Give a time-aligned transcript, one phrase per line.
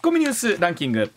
[0.00, 1.12] ッコミニュースランキング。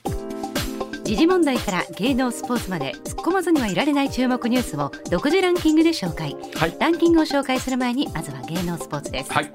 [1.05, 9.51] 時事問題から芸能スポーツまで突っ込まずにはいられない注目ニュースを独自ランキングで紹介、はい、ランキングを紹介する前にまずは芸能スポーツです、はい、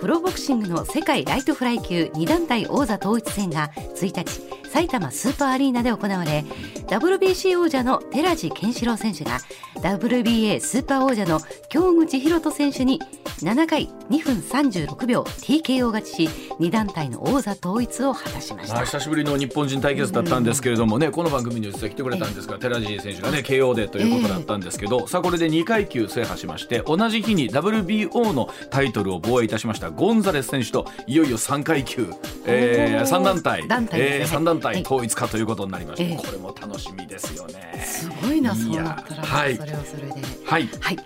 [0.00, 6.44] プロボクシングの世界ライトフライ級2団体王座統一戦が1日埼玉スーパーアリーナで行われ
[6.88, 9.38] WBC 王者の寺地健志郎選手が
[9.76, 11.38] WBA スーパー王者の
[11.68, 13.00] 京口博人選手に
[13.38, 16.28] 7回2分36秒 TKO 勝ちし
[16.60, 18.84] 2団体の王座統一を果たしました。
[18.84, 32.12] 久しぶりの日本人対決だったんですけれどもね、この番組に実は来てくれたんですが寺地選手がね KO でということだったんですけど、えー、さあこれで2階級制覇しまして同じ日に WBO のタイトルを防衛いたしましたゴンザレス選手といよいよ3階級、
[32.46, 33.68] えー、3団体。
[33.68, 37.82] 団体、ね、えー、3団体統一かということになりました、えー、これも楽しみですよね。
[37.84, 40.12] すごいなそうなったら、はい、それはそれで。
[40.44, 40.98] はい、はい。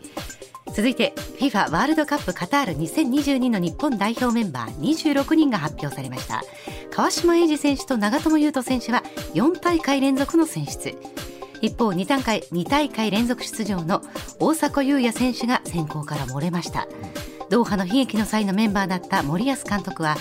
[0.74, 6.42] 続いて FIFA ワールドカップカタール2022の日本代表メンバー26人が発表されました。
[6.90, 9.02] 川島英二選手と長友佑都選手は
[9.34, 10.96] 4大会連続の選出。
[11.60, 14.02] 一方2大会 ,2 大会連続出場の
[14.38, 16.86] 大迫勇也選手が選考から漏れました。
[17.50, 20.16] ドーハの悲劇の際のメンバーだった森保監督は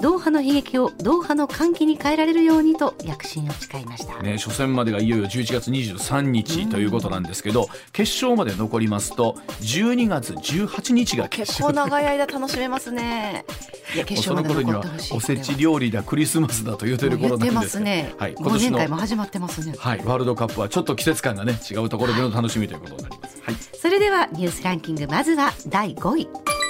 [0.00, 13.44] ドーハの悲劇をドーハの歓喜に変えられるようにと躍進を誓いました、ね、初戦までがいよいよ11月23日ということなんですけど、決勝まで残りますと12月18日が決勝結構長い間楽しめますね。
[13.94, 14.82] いや決勝その頃には
[15.12, 26.28] おせち料理だクリスマスだと言うてる頃なんですね、はい、今年のも始まってますね、はい、ワールドカップはちょっと季節感がね違うところでの楽しみということになります、はい、それではニュースランキングまずは第5位。
[26.28, 26.61] ス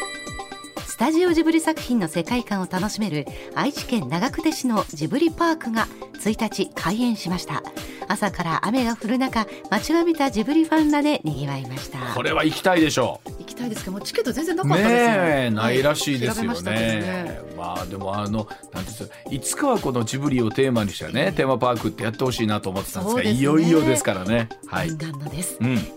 [1.02, 5.88] タジオジブリ作品の世界観を楽しめる愛知県長久手市のジブリパークが
[6.20, 7.64] 1日開園しました。
[8.06, 11.98] 朝から雨が降る中待ちわびたジブリファンらで賑わいました。
[12.14, 13.30] これは行きたいでしょう。
[13.30, 15.50] 行きたいですけどもチケット全然なかったですね。
[15.50, 16.70] ないらしいですよね。
[16.70, 24.50] ね、まあでもあのなんですいつかはこのジブリをテーマにしたねテーマパークってやってほしいなと思ってたんですが、ね、いよいよですからね。
[24.68, 24.98] はい、うん、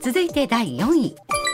[0.02, 1.16] 続いて第4位。
[1.16, 1.45] 各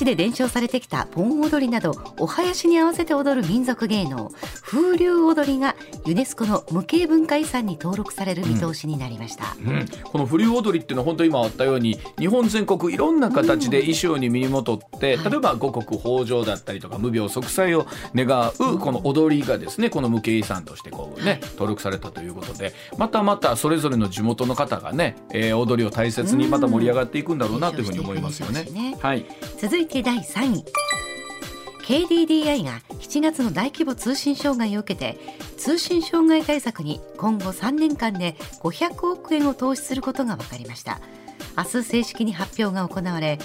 [0.00, 4.30] 地で伝承されてきた盆踊りなどお囃子に合わせて踊る民族芸能
[4.62, 9.68] 風流踊りがユネスコの無形文化遺産に登録される見通しになりました、うん。
[9.68, 18.26] うん、この風流踊りっていうのは本当今あったように日本全国いろんな形で衣装に身にまとって、うん、例えば五穀豊穣だったりとか無病息災を願
[18.58, 28.96] うこの踊りがですねこの無形遺産としてこうね登録されたということでまたまたそれぞれの地元の方がね、えー、踊りを大切にまた盛り上がっていくんだろうなというふうに思いますよね。
[29.00, 29.26] はい。
[29.58, 30.64] 続いて第3位
[31.84, 35.18] KDDI が7月の大規模通信障害を受けて
[35.56, 41.00] 通信障害対策に今後3年間で500億円を投資することが分かりました。
[41.56, 43.38] 明日正式に発表が行われ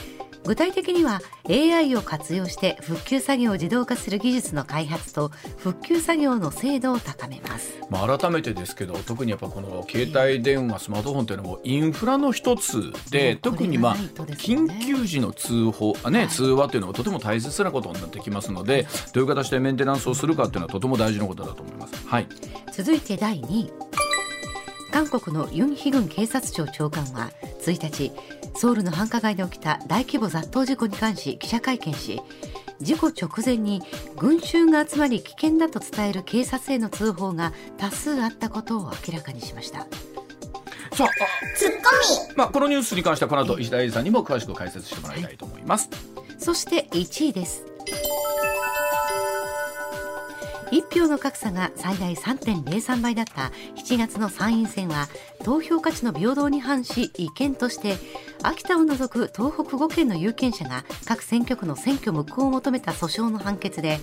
[0.45, 22.07] 具体的には AI を活用して復旧作業を自動化する技術の開発と復旧作業の精度を高めます、まあ、改めてですけど特にやっぱこの携帯電話スマートフォンというのもインフラの一つで特にまあ緊急時の通報、ね、通話というのがとても大切なことになってきますのでどういう形でメンテナンスをするかというのはとても大事なことだと思います。
[22.07, 22.27] はい、
[22.71, 23.95] 続いて第2位。
[24.95, 27.29] 韓国のユン・ヒグン警察庁長官は
[27.65, 28.13] 1日
[28.55, 32.21] ソウルの繁華街で起きた大規模雑踏事故に関し記者会見し
[32.81, 33.81] 事故直前に
[34.17, 39.87] 群衆が集まり危険だと伝える警察への通報が多数あったことを明らかにしました。
[40.95, 41.09] さあ、
[41.57, 42.35] ツッコミ。
[42.35, 45.89] まあ、このニュースに関しては、この後石田英二さんにも詳しく解説してもらいたいと思います。
[46.37, 47.65] そして1位です。
[50.75, 55.07] 1票の格差が最大3.03倍だった7月の参院選は
[55.45, 57.95] 投票価値の平等に反し違憲として
[58.43, 63.99] 秋田を除く東北5県の有権者が各選挙区の選挙無効を求めた訴訟の判決で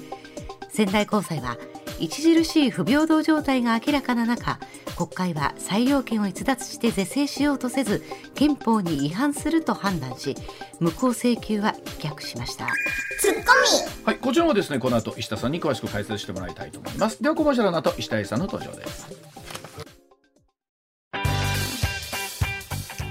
[0.71, 1.59] 仙台高裁は
[2.07, 4.59] 著しい不平等状態が明らかな中
[4.97, 8.03] 国会は裁量権を逸脱して是正しようとせず
[8.35, 10.37] 憲法に違反すると判断し
[10.81, 12.69] 無効請求は棄却しました。
[13.21, 13.45] ツッコミ。
[14.05, 17.23] はいこちらもですねこの後石田さんに詳しく解説してもらいたいと思います。
[17.23, 19.07] ではコマーシャルの後石田さんの登場です。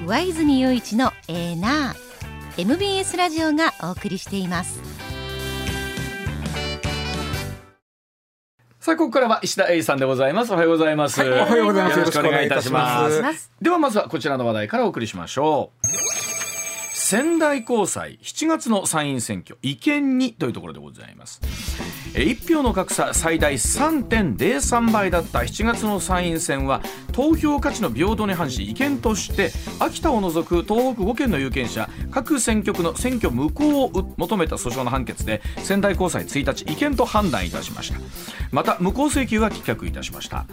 [0.05, 2.11] 上泉雄一のエーナー。
[2.57, 4.79] MBS ラジオがお送りしています
[8.81, 10.51] さあ、ここからは石田英さんでございます。
[10.51, 11.21] おはようございます。
[11.21, 11.99] はい、おはようございます。
[11.99, 13.51] よろしくお願いいたします。
[13.61, 15.87] では、まずはこちらの話題からお送りしましょう。
[17.11, 21.41] 仙台高裁7月の参院選挙違憲にというところでございます
[22.13, 26.81] 1票の格差最大3.03倍だった7月の参院選は
[27.13, 37.99] 投票価値の平等に反し違憲として秋田を除く東北5県の有権者各選挙区の選挙無効を求めた訴訟の判決で仙台高裁1日違憲と判断いたしました。
[38.51, 40.45] また無効請求は棄却いたしました。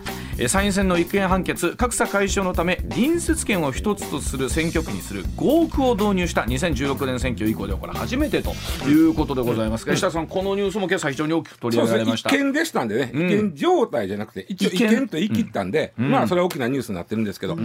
[0.47, 8.53] 参院選の違憲判決格差解消のため隣接権を一つとする選挙区にする合区を導入した2016年選挙以降ではこれ初めてと
[8.89, 12.31] いうことでございますが、石田さんこのニュースも今朝非常に大きく取り上げられました。
[12.31, 17.57] 違憲でしたんでね、違憲状態じゃなくて一応違憲と言い切ったんで、まあそれは大きなニュースになってるんですけど、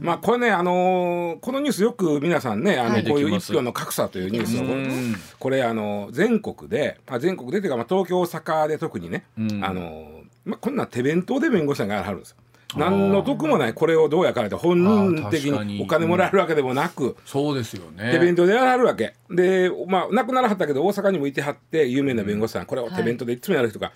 [0.00, 9.24] まあこれねあのこのニュースよく皆さんねあのこういう一票の格差というニュースをこれあの全国であ全国でというかまあ東京大阪で特にね、
[9.62, 12.36] あのまあこんな手弁当で弁護士さんがやはるんですよ。
[12.76, 18.12] 何の得もないこれをどうやからって本人的にお金もらえるわけでもなく、そうですよね。
[18.12, 19.14] 手弁当でやらはるわけ。
[19.30, 23.92] でまあ亡くならはったけど大阪にもいてはって有名な弁護士さん、これを手弁当でいつもやる人が、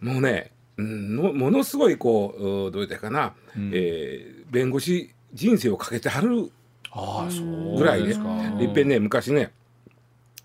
[0.00, 6.50] もうね、うん、ものすごいこうどう言ったかな、うん、えー、弁護士人生をかけてはる
[7.76, 8.14] ぐらいで
[8.64, 9.52] いっぺんね昔ね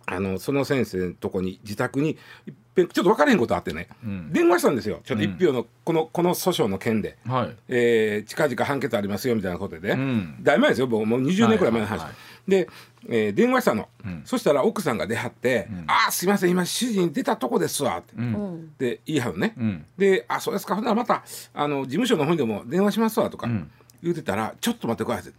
[0.08, 5.02] あのその先生のとこに自宅にいっぺんちょっと分からへんことあってね、うん、電話したんですよ。
[5.04, 12.16] ちょっと一票の、このこの訴訟の件で、はい、えー、近々判決ありますよみたいなことで、ね、うん、だいぶ前ですよもう20年くらい前の話、はいはいはい、
[12.52, 12.70] で、
[13.10, 18.14] えー、電話したの、うん、そしたら奥さんが出はって「ああすいません今主人出たとこですわ」って、
[18.78, 19.56] で言いはるね、
[19.98, 20.76] で「あそうですか。
[20.76, 21.24] ほんならまた
[21.54, 23.48] あの事務所の方にでも電話しますわ」とか
[24.04, 25.34] 言うてたら「ちょっと待ってください」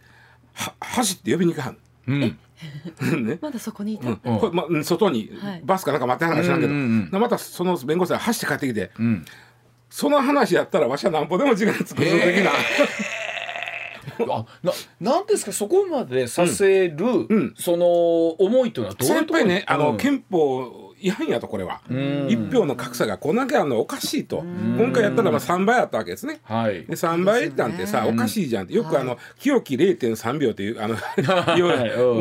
[0.54, 1.78] は走って呼びに行かはん。
[2.08, 2.38] うん
[3.22, 4.16] ね、 まだそこにいた、うん。
[4.16, 5.30] これまあ、外に
[5.64, 9.24] バスかなんか待ってはんか知らんけど、うんうん、またその弁護士が走って帰ってきて、うん、
[9.90, 12.50] その話やったらわしはなんぼでも時間つくぞ的な。
[14.30, 15.52] あななんですか？
[15.52, 16.96] そこまでさせる、
[17.28, 21.80] うん、その思いというのはどういうところねあの、憲法違反やとこれは。
[22.28, 24.38] 一票の格差がこんだけあるのおかしいと。
[24.76, 28.74] 今回やったらまあ3倍あったわけですね、はい、で3倍なんてさ、おかしいじゃんって。
[28.74, 30.96] よくあの清き0.3秒というあの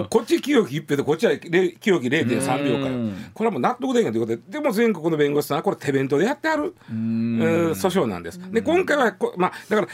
[0.07, 1.49] こっち清き1票でこっちは清
[1.79, 2.95] き0.3秒から
[3.33, 6.75] これはもう納得できないということででも全国の弁護士さんはこれ手弁当でやってある。
[6.89, 8.39] 訴訟なんです。
[8.51, 9.87] で今回はこ、まあ、だから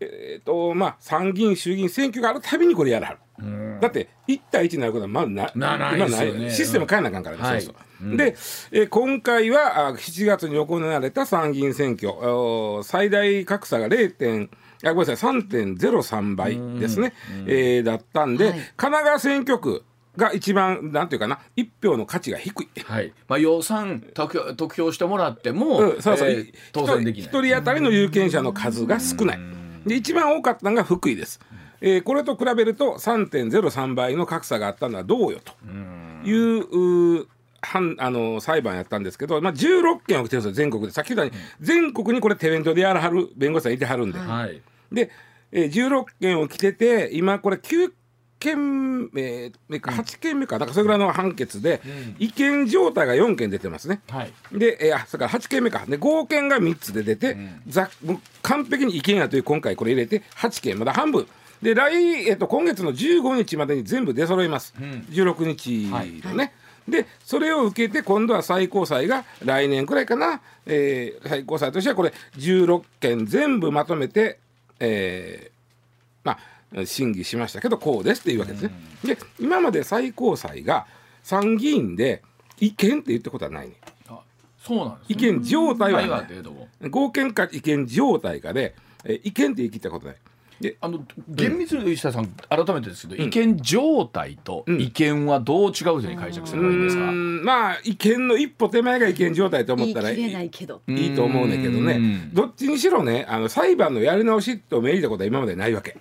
[0.00, 3.18] えーとまあ、参議院衆議院選挙があるたびにこれやらはる。
[3.80, 8.36] だって1対1になることはまずななない、ね、システム変えなあかんからね、はい、そうそう、で、
[8.70, 12.12] えー、今回はあ7月に行われた参議院選挙。
[12.82, 14.48] 最大格差が 0.
[14.84, 17.14] あごめんなさい3.03倍ですね、
[17.46, 19.82] えー、だったんで、はい、神奈川選挙区
[20.16, 23.12] が一番なんていうかな一票の価値が低い、はい。
[23.28, 27.28] まあ、予算得得票してもらっても、うん、そうそう、えー、当選できない。
[27.28, 29.38] 一人当たりの有権者の数が少ない。
[29.86, 31.40] で一番多かったのが福井です。
[31.80, 35.52] えー、これと比べると3.03倍の格差があったのはどうよと
[36.24, 37.26] いう
[37.64, 40.92] 判あの裁判やったんですけど、まあ、16件起きてるんですよ全国で。
[40.92, 44.60] さっき言ったように、全国にこれ手弁当でやらはる弁護士さんいてはるんで、はい、
[44.92, 45.10] で、
[45.52, 47.92] えー、16件起きてて今これ9
[48.44, 49.50] 件目
[49.80, 51.80] か8件目か、なんかそれぐらいの判決で、
[52.18, 54.02] 違憲状態が4件出てますね。
[54.10, 55.84] はい、で、えー、あそれから8件目か。
[55.88, 57.88] で合憲が3つで出て、うん、ざ
[58.42, 61.26] 完璧に違憲やという今回これ入れて8件まだ半分。
[61.62, 65.86] で来、えっと、今月の15日までに全部出揃います、うん、16日
[66.26, 66.36] のね。
[66.36, 66.52] はい
[66.88, 74.38] でそれを受けて今度は最高裁が来年くらいかな、えー、最高裁としてはこれ16件全部まとめて、
[74.80, 76.38] えー、ま
[76.76, 78.70] あ審議しましたけどこうですっていうわけですね。
[79.04, 80.86] で今まで最高裁が
[81.22, 82.22] 参議院で
[82.58, 83.74] 違憲って言ったことはないね。
[84.58, 86.90] そうなんです、ね、違憲状態はない。
[86.90, 90.16] 合憲か違憲状態かで、え違憲って言い切ったことない。
[90.60, 102.30] であの厳密に石田さん、改めてですけど、違憲状態と違憲はどう違うふうに解釈すればいいんですか、まあ違憲の一歩手前が違憲状態と思ったらいいいいと思うねんけどね。
[102.32, 105.96] どっちにしろねあの裁判のやり直しと命じたことは今までないわけ。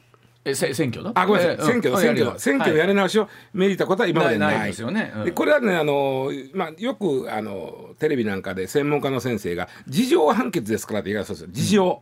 [0.45, 1.11] え選挙の？
[1.15, 4.67] あごめんなさい、選挙の選挙の選挙のやり直しを命じたことは今までない。
[4.67, 11.49] ですよね、でこれはねあの、まあ、よくあのテレビなんかで専門家の先生が事情判決ですからって言い方そうですよ。
[11.53, 12.01] 事情、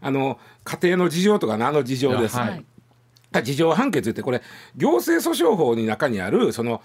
[0.00, 2.64] あの家庭の事情とかのあの事情です、はい、
[3.42, 4.42] 事情判決ってこれ
[4.76, 6.82] 行政訴訟法に中にあるその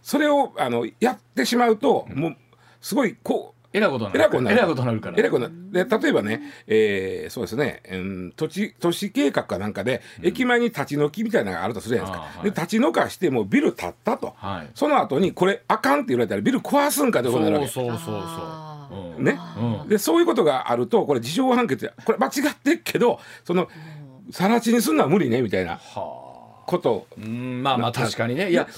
[0.00, 2.36] それをあのやってしまうと、もう
[2.80, 4.18] すごいこうえらいことになる。
[4.18, 5.00] えらいことになる。
[5.00, 5.14] から。
[5.16, 12.38] えらいことで例えばね、えー、そうですね、うん、土地都市計画かなんかで、うん、駅前に立ち退きみたいなのがあるとするじゃないですか。
[12.38, 17.68] はい、で立ち退かしてもビル建ったと、はい、その後にこれあかんって言われたらビル壊すんかってことになるわけ。
[17.68, 19.22] そうそうそうそう。
[19.22, 19.38] ね、
[19.82, 23.68] うん、でそういうことがあるとこれ事情判決これ間違ってっけどその
[24.30, 25.72] 更地にすんのは無理ねみたいな。
[25.72, 26.25] はあ
[26.66, 27.06] こと。
[27.16, 28.50] うんまあまあ確かにね。
[28.50, 28.68] いや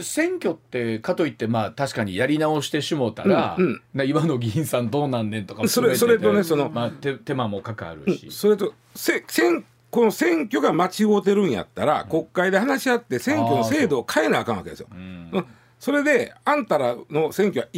[0.00, 14.88] 選挙ってかといってまあ確かにやり直してしもうたら、うんうん、今の議員さんどうなんねんとかそれそれとねその、まあ、手手間もかかるし、うん、それとせ選この選挙が間違うてるんやったら、国会で話し合って選挙の制度を変えなあかんわけですよ。
[14.90, 15.46] うん、
[15.78, 17.68] それであんたらの選挙は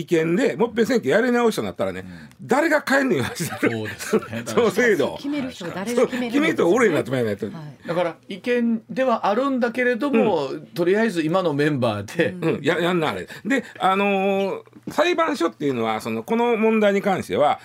[0.00, 2.04] 違意見でもっぺん選挙やり直しとなったらね、
[2.42, 4.42] 誰が変えんねん話そうですね。
[4.46, 5.14] その制度。
[5.16, 7.48] 決める人誰が決める決める人俺になってもらえないと、
[7.86, 13.28] だから意見ではあるんだけれども、とりあえず今のメンバーで、うん、ややんなあれ。
[13.44, 17.60] であのー裁判所っていうのはそのこの問題に関しては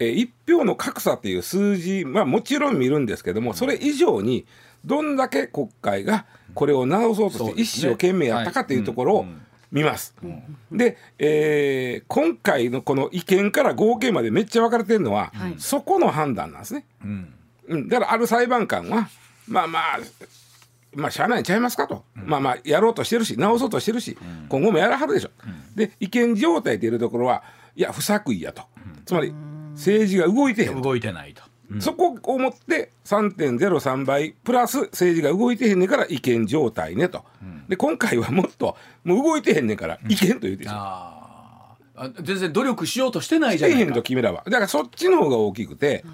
[0.00, 4.44] えー、1票の格差っていう数字はもちろん見るんですけどもそれ以上に
[4.84, 9.26] どんだけ国会がこれを直そうとして一生懸命やったかっていうところを
[9.74, 10.14] 見ます。
[10.70, 16.86] で、えー、今回のこの意見から合計までめっちゃ分かれてるのは、はい、そこの判断なんですね。
[17.68, 19.08] うん、だからある裁判官は
[19.48, 19.98] まあまあ
[20.94, 25.30] まあ、しゃあないんちゃいますかと、うん、まあまあ、やろうとしてるし、直そうとしてるし、うん、今後もやらはるでしょ。
[25.44, 27.42] うん、で、違憲状態っていうところは、
[27.74, 28.62] いや、不作為やと。
[29.04, 29.34] つまり、
[29.72, 41.24] 政治が動いてへん動いてないと、うん、そこをもって3.03倍プラス政治が動いてへんねんから違憲状態ねと、うん、で今回はもっともう動いてへんねんから違憲と言うてしまう。
[41.96, 43.80] あ全然努力しようとしてないじゃないか。
[43.80, 46.04] してへんと君らはだからそっちの方が大きくて、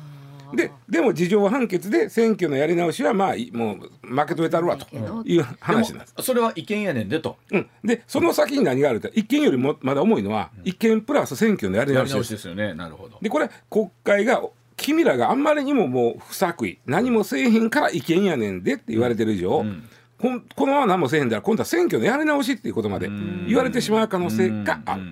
[0.55, 4.87] ででも事情判決で選挙のやり直しはまあもう負けとれたるわと
[5.25, 6.15] いう話なんです。
[6.21, 12.75] それは違憲やねんでと、うん、でその先に何があるって違憲よりもまだ重いのは違憲プラス選挙のやり直しですよね。
[12.75, 13.19] なるほど。
[13.23, 14.43] でこれ国会が
[14.81, 16.79] 君らがあんまりにももう不作為。
[16.87, 19.89] 何もせえへんから違憲やねんでって言われてる以上、うん。
[20.19, 23.09] ここのまま何もせえへんだら今度は選挙のやり直しっていうことまで
[23.47, 25.03] 言われてしまう可能性がある。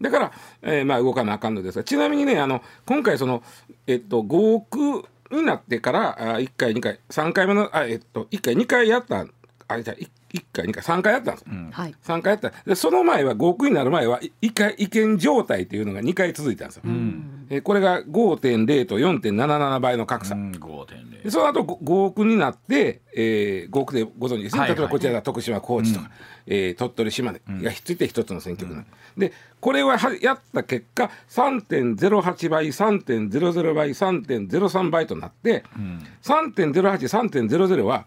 [0.00, 0.32] だから、
[0.62, 3.42] えー、まあ動かなあかんのですがちなみにねあの今回その、
[3.86, 9.26] えっと、5億になってからあ1回2回3回目のあ、えっと、1回2回やった
[9.68, 12.52] あれじゃ 1, 1回2回3回やったんです、うん、3回やった。
[12.66, 26.12] でその前は5億になる前は1回違憲状態っていうのが2回続いたんですよ、うん、えこれが5.0と4.77倍の格差、うん、でその後 5, 5億になって、えー、5億でご存知ですね、はいはい、例えばこちらが徳島高知とか、うん。
[26.46, 38.06] えー、鳥取島根がひっついて一つの選挙区なん、うん、でこれはやった結果3.08倍3.00倍3.03倍となって、うん、3.083.00は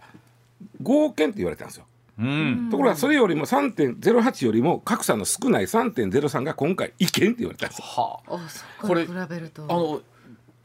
[0.82, 1.86] 合憲って言われたんですよ。
[2.18, 7.86] うん、ところがそれよりも3.08よりも格差の少ない3.03が今回違憲って言われたんですよ。
[7.86, 9.64] はあ、これ比べると。
[9.64, 10.02] あの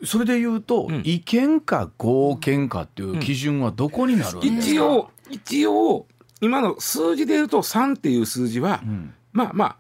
[0.04, 6.06] それで言うと、うん、違憲か合憲かっていう基準はどこになるんですか、一応一応
[6.40, 9.76] 今の数字で言うと3っていう数字は、うん、まあまあ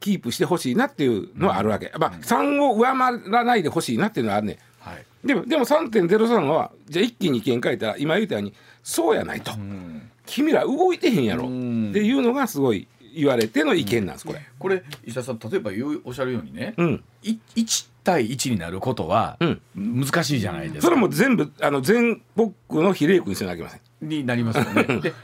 [0.00, 14.40] キープしてほしいなっていうのはあるわけ、うん、まあ、3を上回らないでほしいなっていうのはあるね、はい、でもでも3.03はじゃあ一気に意見書いたら今言ったようにそうやないと、うん、君ら動いてへんやろっていうのがすごい言われての意見なんですこれ。
[14.58, 19.38] これ石田さん例えば言うおっしゃるようにね、うん、1対1になることは
[19.74, 20.82] 難しいじゃないですか。
[20.82, 23.80] それも全部あの全国の比例区にせなきゃいけません。
[24.08, 24.84] になりますよね。
[25.00, 25.14] でで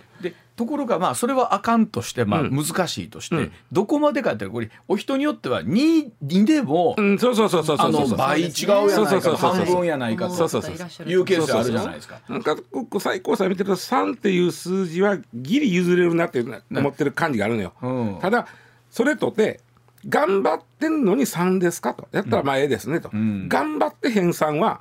[0.56, 7.48] ところがまあそれはあかんとしてまあ難しいとして、どこまでかってこれお人によっては 2, 2でも、うん、そうそう。
[7.50, 8.16] そうそうそう。
[8.16, 12.20] 倍違うやないか半分やないかというケースあるじゃないですか。
[12.28, 12.56] なんか
[12.98, 18.18] 最高裁見てると3っていう数字はギリ譲れるなって思ってる感じがあるのよ。
[18.22, 18.46] ただ
[18.90, 19.60] それとて
[20.08, 22.08] 頑張ってんのに3ですかと。
[22.12, 24.80] やったらまあええですねと、頑張って編纂は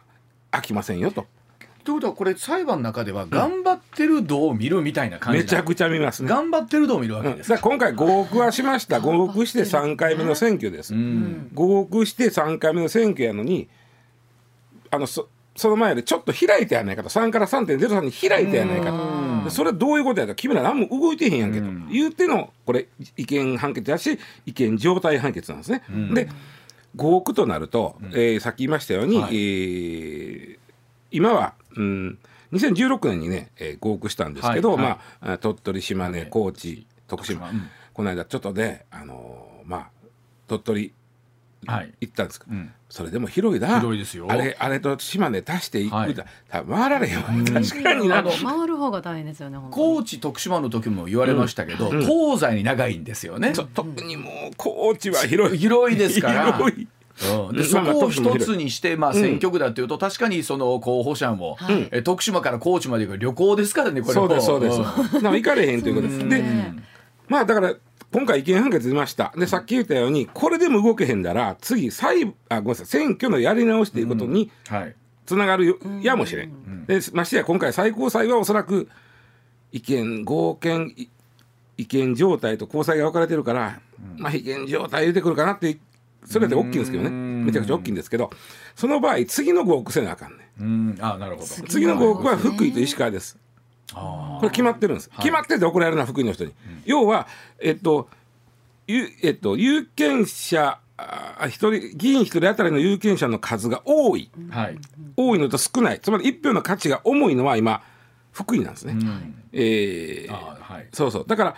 [0.51, 1.25] 飽きませんよと。
[1.85, 6.29] ということはこれ裁判の中では頑張ってる度を見るみたいな感じ、めちゃくちゃ見ますね。
[6.29, 8.99] 頑張ってる度を見るわけです、うん、今回合区はしました。
[8.99, 13.69] 合区して3回目の選挙です、うん、合区して3回目の選挙やのに
[14.89, 17.09] あのそその前よりちょっと開いてやないかと。
[17.09, 18.91] 3から3.03に開いてやないか
[19.45, 19.49] と。
[19.51, 21.67] それどういうことやと君ら何も動いてへんやんけと。
[21.91, 25.83] 言うてのこれ違憲判決やし違憲状態判決なんですね。
[26.13, 26.29] で
[26.95, 30.57] 合区となると、えー、さっき言いましたように、はい、えー、
[31.11, 32.20] 今はうん、
[32.53, 39.89] 2016年にね、えー、合区したんですけど、はいはい、まあ、鳥取島根高知徳島、うん、この間ちょっとで、あのー、まあ
[40.48, 40.94] 鳥取
[41.67, 43.79] はい、行ったんですか、うん、それでも広いな。
[43.79, 44.27] 広いですよ。
[44.29, 46.15] あれあれと島根足していくはい、
[46.51, 48.24] 回られへんわ、確かにな。
[48.24, 55.58] 回る方が大変ですよね高知徳島の時も言われましたけど、うん、東西に長いんですよね、特にもう高知は広い。
[55.58, 56.53] 広いですから。
[56.58, 56.88] 広い
[57.48, 66.29] うん、でそこを一つにして、まあ、選挙区だっていうと、確かにその候補者も、はい、え徳島から高知まで行く旅行ですからねこれそうですそうです、うん、行かれへんということです。
[66.29, 66.43] で
[67.27, 67.74] まあだから
[68.12, 69.34] 今回違憲判決出ました。
[69.36, 74.51] でさっき言ったようにこれでも動けへんだら次再あごめんなさい選挙のやり直しということに
[75.25, 76.86] つながるやもしれん。
[76.86, 78.89] でましてや今回最高裁はおそらく
[79.72, 80.93] 違憲合憲
[81.77, 83.81] 違憲状態と高裁が分かれてるから、
[84.17, 85.77] まあ、違憲状態出てくるかなって
[86.25, 87.10] それで大きいんですけどね。
[87.10, 88.32] めちゃくちゃ大きいんですけど
[88.75, 90.98] その場合次の5億せなあかんねん。
[91.00, 91.48] あなるほど。
[91.48, 93.38] 次の5億は福井と石川です。
[93.94, 95.10] これ決まってるんです。
[95.17, 96.53] 決まってて怒られるな福井の人に、
[96.86, 97.27] 要は
[97.60, 98.10] えっと
[98.88, 100.79] えっと、有権者
[101.48, 104.77] 一人議員一人当たりの有権者の数が多い、はい、
[105.17, 106.00] 多いのと少ない。
[106.00, 107.82] つまり一票の価値が重いのは今
[108.32, 108.94] 福井なんですね。
[108.94, 111.25] うん、えーはい、そうそう。
[111.27, 111.55] だから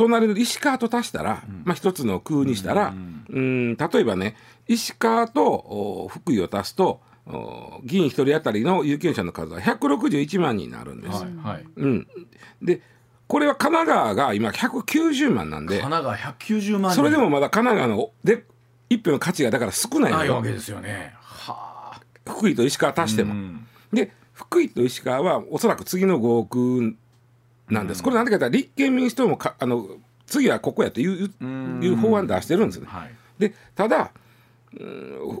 [0.00, 4.34] 隣の石川と足したら、うん、まあ、一つの空にしたら、うん、うん例えばね
[4.66, 7.00] 石川と福井を足すと
[7.84, 11.22] 議員一人当たりの有権者の数は161万人になるんです。
[11.22, 12.08] はいはい、うん、
[12.62, 12.80] で
[13.26, 18.44] これは神奈川が今190万なんで神奈川190万それでもまだ神奈川ので
[18.88, 20.36] 一票の価値がだから少ないのよ。
[20.36, 21.14] わけですよね。
[21.20, 22.00] はあ。
[22.26, 23.60] 福井と石川足しても。
[23.92, 26.96] で福井と石川はおそらく次の5億
[27.70, 28.02] なんです。
[28.02, 29.86] これなんでかというと立憲民主党もかあの
[30.26, 31.30] 次はここやという
[31.82, 32.86] いう法案出してるんですね。
[32.88, 34.12] はい、でただ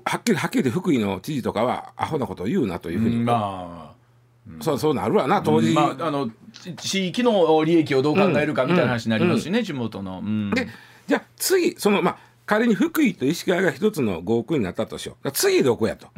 [0.04, 6.30] はっきりはっきり言って福井の知事とかはアホなことを言うなというふうに、まあ、そうそうなるわな当時、まあ、あの
[6.76, 10.22] 地域の利益をどう考えるかみたいな話になりますしね、地元の。
[10.54, 10.66] で
[11.06, 15.30] じゃあ次そのまあ仮に福井と石川が一つの5億になったとしよう。
[15.30, 16.08] 次どこやと、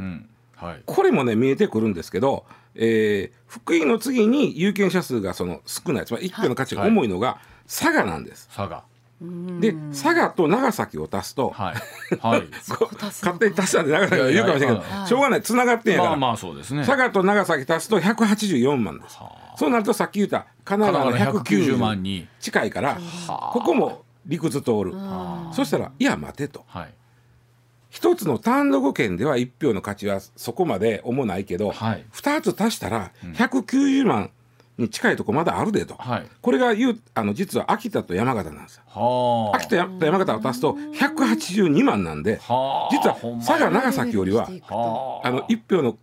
[0.63, 8.49] はい、これもね見えてくるんですけど、えー、福井の次に有権者数がその少ないつまり一票の価値が重いのが佐賀なんです。
[8.49, 8.85] 佐賀。
[9.61, 11.75] で佐賀と長崎を足すと、はい。
[12.19, 12.49] はい、
[12.99, 15.43] 勝手に足したんで長崎が言うかもしれないけどしょうがない。
[15.43, 19.19] つながってんやから、まあまあそうですね、佐賀と長崎足すと184万です。
[19.57, 22.99] そうなるとさっき言った神奈川の190万に近いから
[23.53, 24.95] ここも理屈通る。
[25.53, 26.95] そしたらいや待てと、はい、
[27.93, 34.31] 一つの単独権では一票の価値はそこまで重ないけど、はい、2つ足したら190万、うん
[34.79, 39.53] に近いとこまだあるでと、はい、これが言うあの実は秋田と山形なんですよ。
[39.55, 44.49] 秋田と山形を足すと182万なんで実は佐賀長崎よりは
[45.23, 45.31] あ。
[45.31, 45.99] の1票の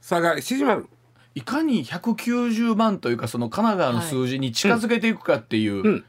[0.00, 0.88] 差が縮まる。
[1.34, 5.74] いかに190万というかその神奈川の数字に近づけていくかっていう。
[5.74, 5.84] うん。
[5.84, 6.04] うん、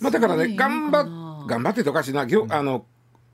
[0.00, 2.84] まあ、だからね頑張頑張ってとかしな、うん、あの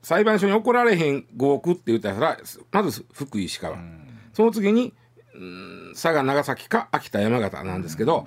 [0.07, 2.37] 裁判所に怒られへん5億って言ったら
[2.71, 3.77] まず福井石川、
[4.31, 4.93] その次に
[5.91, 8.25] 佐賀長崎か秋田山形なんですけど、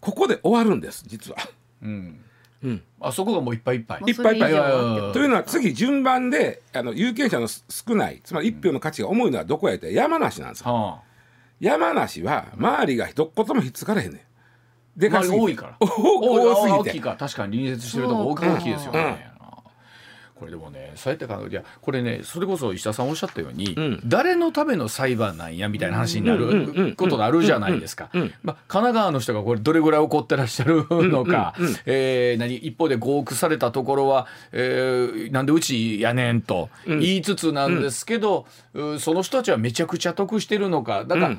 [0.00, 1.38] ここで終わるんです実は。
[1.82, 2.20] うん
[2.62, 4.02] うん、あそこがもういっぱいいっぱい。
[4.06, 5.12] いっぱいいっぱい。
[5.12, 10.72] というのは次順番であの有権者の少ないつまり一票の価値が重いのはどこやって山梨なんですよ。
[10.72, 11.02] はあ、
[11.58, 14.18] 山梨は周りが一言もひっつかれへんね
[14.96, 15.00] ん。
[15.00, 15.76] でかすぎて、多いから。
[15.82, 17.00] 多すぎて。
[17.00, 19.35] 確かに隣接してるとこ大きいですよね。
[20.38, 28.10] これでもねそうやって考えいやこれねそれこそ石田さんおっしゃったように、うん、誰のための裁判なんやみたいな話になることがあるじゃないですか。
[28.42, 31.54] まあ、神奈川の人がこれどれぐらい怒ってらっしゃるのか、
[31.86, 41.04] えー、何一方で合区されたところは、えー、なんでうちやねんと言いつつなんですけど、うん、その人たちはめちゃくちゃ得してるのか。
[41.04, 41.36] だから、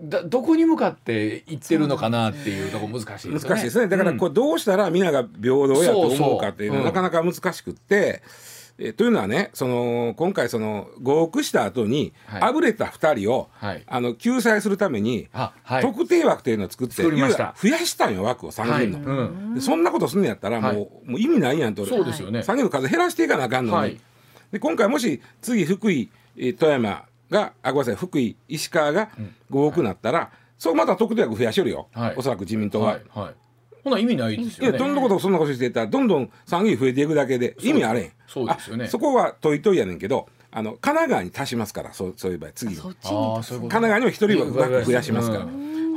[0.00, 3.32] だどこに向かっていってるのかなっていうとこ難しいですね。
[3.50, 3.88] 難しいですね。
[3.88, 8.22] だからこうどうしたら皆が平等やと思うかっていうのはなかなか難しくって。
[8.76, 17.10] えというのはねその今回その合区した後に、はい、あぶれた2人を、はい、あの救済するために、はい、特定枠というのを作って増
[17.68, 22.12] やしたんよ枠を参議院の、うん、そんなことすんのやったらもう,、もう意味ないやんとそうで
[22.62, 24.00] の数減らしていかなあかんのに、
[24.50, 26.10] で今回もし次福井
[26.58, 29.10] 富山があごめんなさい福井石川が
[29.50, 32.92] 5億になったら、はい、そうまた特定枠増やしよるよ、はい、おそらく自民党は。
[32.92, 33.34] はいはい、
[33.82, 38.12] ほな意味ないですよ、ね、いやどんなことそんなことしてたらどんどん参議院増えていくだけで意味あれん。
[38.26, 38.88] そうですよね。
[38.88, 45.46] そこは問い問いやねんけどあの神奈川に足しますからそうそういう場合次神奈川にも一人枠増やしますから。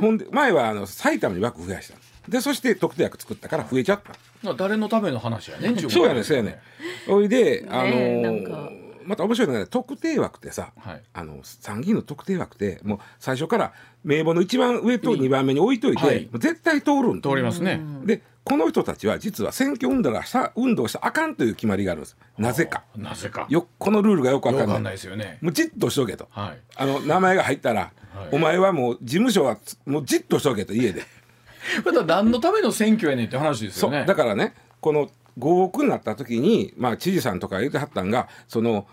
[0.00, 1.98] ほんで前はあの埼玉に枠増やした。
[2.28, 4.00] でそして特定役作ったから増えちゃっ
[4.42, 4.54] た。
[4.54, 6.60] 誰のための話やね そうやねそうやね
[7.08, 13.72] おいであのーまた面白いのが特定枠ってさ、はい、あの参議院の特定枠ってもう最初から
[14.04, 17.80] 名簿の一番上と二番目に置いといて、はい、絶対通るん通りますね。
[18.04, 22.16] でこの人たちは実は選挙運動がした運動したあかんという決まりがあるんです。
[22.38, 22.84] なぜか。
[22.96, 23.46] なぜか。
[23.48, 24.82] よこのルールがよくわかんない。
[24.82, 25.38] ないですよね。
[25.40, 27.92] もうじっとしとけと、はい、あの名前が入ったら、
[28.30, 31.02] お前はもう事務所はもうじっとしとけと家で。
[31.84, 34.04] また何のための選挙やねんって話ですよね。
[34.06, 38.86] だからねこの5億になった時に、まあ、知事さんとか言ってはったんがその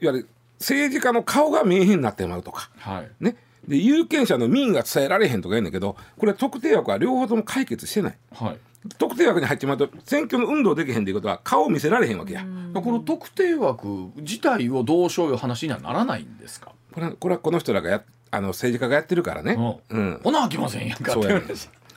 [0.00, 8.18] いわゆる政治家の顔が見えへんになってまうとか、はい、ね、で有権者の民意が伝えられへんとか言うんだけどこれ特定枠は両方とも解決してない。
[8.32, 8.58] はい
[8.96, 12.46] 特定枠に入ってまうと選挙の運動できへんということは顔を見せられへんわけや。
[12.72, 16.70] この特定枠自体をどうしよういう話にはならないんですか？
[16.94, 19.80] これこれはこの人らがやあの政治家がやってるからね。
[19.90, 20.20] うん。
[20.22, 21.12] ほなあきませんやんか。
[21.12, 21.42] そうや、ね、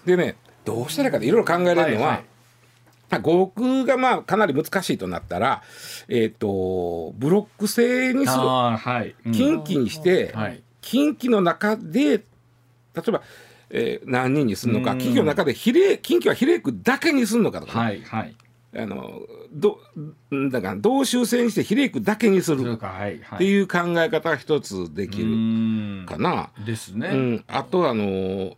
[0.05, 2.25] でねどうしたらいいかいろいろ考えられるのは、はいはい
[3.19, 5.61] 合区がまあかなり難しいとなったら、
[6.07, 9.15] えーと、ブロック制にする、はい。
[9.25, 12.23] うん、近畿にして、はい、近畿の中で
[12.93, 13.21] 例えば、
[13.69, 18.35] えー、何人にするのか近畿の中で比例近畿は比例区だけにするのかとか、ね、はいはい、
[18.75, 19.21] あの
[19.51, 19.79] ど
[20.51, 22.61] だから同州制にして比例区だけにする。
[22.71, 26.05] っていう考え方が一つできる。
[26.05, 26.49] かな。
[26.65, 27.09] ですね。
[27.09, 28.55] うん、あとあの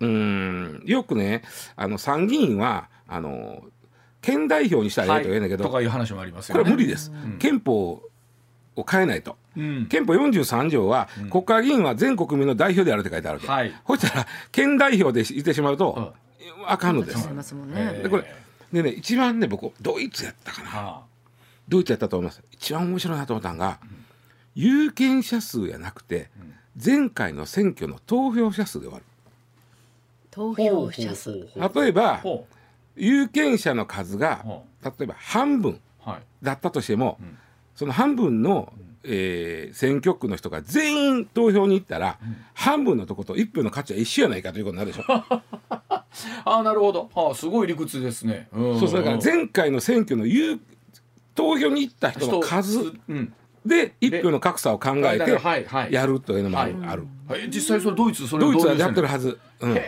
[0.00, 0.82] うん。
[0.84, 1.42] よくね
[1.76, 3.64] あの参議院はあの
[4.22, 5.22] 県代表にしたらいい。
[5.24, 8.02] と言えんだけど、とかいう話もあります、ね、これ無理です、うん、憲法
[8.76, 16.14] を変えないと、うん、憲法43条は、うん、国会議員は全国民の代表であるって書いてあるわけ、はい、そしたら県代表で言ってしまうと、
[16.66, 17.28] あかんのです。
[18.02, 18.24] でこれ
[18.72, 21.00] でね一番ね僕ドイツやったかな、はあ、
[21.68, 22.42] ドイツやったと思います。
[22.52, 23.88] 一番面白いなと思ったのが、うん、
[24.54, 29.04] 有権者数やなくて、うん、前回の選挙の投票者数で終わる。
[30.30, 31.48] 投票者数。
[31.74, 32.22] 例えば
[33.00, 34.44] 有権者の数が
[34.84, 35.80] 例えば半分
[36.42, 37.16] だったとしても、はい、
[37.74, 38.72] その半分の、
[39.04, 45.04] えー、選挙区の人が全員投票に行ったら、うん、半分のとこと一票の価値は一緒やないかということになるでしょ。
[46.44, 48.48] あなるほど、はあ、すごい理屈ですね。
[48.52, 50.58] うん、そうだから前回の選挙の有
[51.34, 52.92] 投票に行った人の数
[53.64, 56.80] で一票の格差を考えてやるというのもある。
[56.80, 56.98] はい。
[57.28, 59.38] はい、実際それドイツそれドイツはやってるはず。
[59.60, 59.78] うん、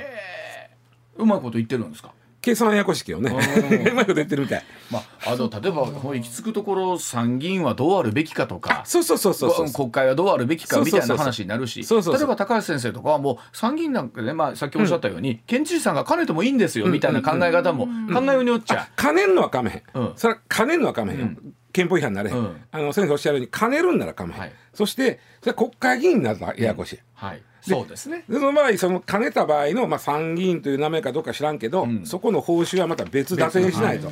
[1.17, 2.13] うまいこと言ってるんですか？
[2.43, 3.31] 計算やこしきをね。
[3.91, 4.65] うまいこと言ってるみたい。
[4.91, 17.87] まああの例えば行き着くところ参議院はどうあるべきかとか、そうそうそうそう国会はどうあるべきかみたいな話になるし、例えば高橋先生とかはもう参議院なんかねまあさっきおっしゃったように、県知事さんが兼ねてもいいんですよみたいな考え方も。
[18.13, 18.89] 考えようによっちゃ。
[18.97, 20.13] 兼ねんのはかめへん。
[20.17, 21.55] それ兼ねんのはかめへん。
[21.73, 26.99] 憲法違反になれへん、あの先生おっしゃるように兼ねるんならかめへん、そしてそれ国会議員になったらややこしい。
[27.15, 28.25] はいそうですね。
[28.31, 34.11] その場合その兼ねた場合の、まあ、参議院という名前かどうか知らんけど、うん、そこの報酬はまた別立てにしないと。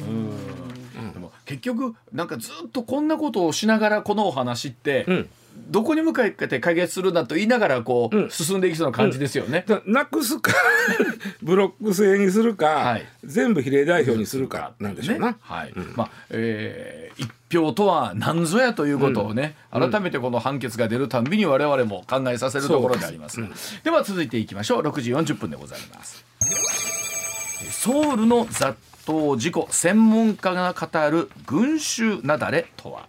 [1.47, 5.29] 結局なんかずっとこんなことをしながらこのお話って、うん、
[5.69, 9.65] どこに向かって解決するんだと言いながらこう、うん、進んでいきそうな感じですよね。
[9.85, 10.53] なくすか
[11.43, 15.33] ブロック制にするか、はい、全部比例代表にするかなんでしょうな。
[15.33, 24.83] ね、はい、まあ、えー、票とは何ぞやということをね、うん、改めてこの判決が出るたんびに我々も考えさせるところであります、うん、では続いていきましょう。
[24.83, 26.25] 6時40分でございます。
[27.71, 33.07] ソウルの雑踏事故専門家が語る群衆雪崩とは？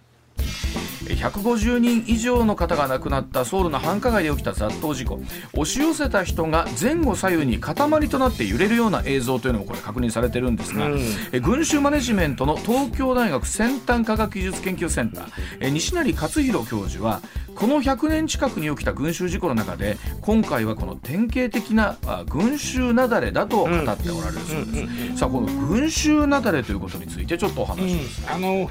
[1.15, 5.19] 150人以上の方が亡くなったソウルの繁華街で起きた雑踏事故。
[5.53, 7.75] 押し寄せた人が前後左右に塊
[8.09, 17.21] となって揺れるような映像というのもこれ確認されてるんですが、うん、群衆マネジメントの東京大学先端科学技術研究センター西成勝弘教授は
[17.55, 28.69] この100年近くに起きた群衆事故の中で今回はこの典型的な群衆雪崩だと語っておられるそうです、さあこの群衆雪崩ということについてちょっとお話します、うん、あの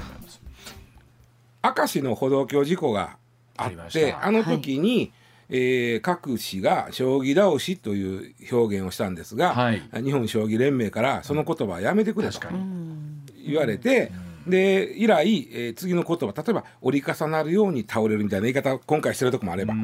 [1.63, 3.17] 明石の歩道橋事故が
[3.57, 5.11] あってあの時に、はい。
[5.53, 12.39] えー、各市が将棋倒しという表現をしたんですが、はい、日本将棋連盟からその言葉はやめてくれと
[13.45, 14.13] 言われて、
[14.47, 19.75] で以来、えー、次の言葉例えば折り重なるように倒れるみたいな言い方今回してるとこもあれば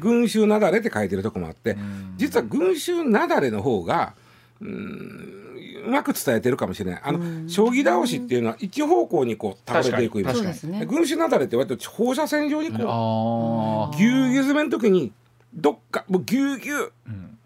[0.00, 1.76] 群衆雪崩って書いてるとこもあって
[2.16, 4.14] 実は群衆雪崩の方が
[4.60, 5.47] うん
[5.84, 15.12] うまく伝えてるかもしれないあの将棋倒しっていうのは一方向にこう倒れていくイメージ、ね、群衆雪崩って割と放射線状にこうぎゅうぎゅう詰めの時に
[15.54, 16.92] どっかもうぎゅうぎゅう、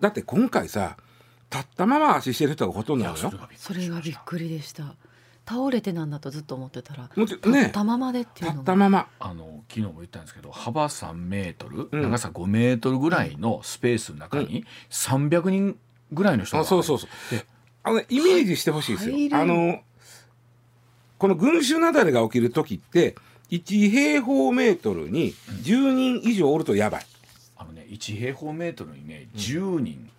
[0.00, 0.96] だって今回さ
[1.50, 3.32] 立ったまま足してる人がほとんどなのよ。
[3.56, 4.94] それがびっくりでした。
[5.48, 9.08] 倒れてなんだとずっと思ってたら、ね、立ったままでっていうの立ったまま。
[9.18, 15.78] あの昨日も言ったんですけど幅3メートル、うん、長さ5メートルぐらいのスペースの中に300人
[16.12, 17.08] ぐらいの人が、うん、そうそうそう
[17.82, 19.16] あの、ね、イメージしてほしいですよ。
[19.32, 19.80] あの
[21.18, 23.14] この群衆雪崩が起きる時って
[23.50, 27.06] 1平方メートルに10人以上おるとやばい。
[27.56, 30.10] あのね1平方メートルにね10人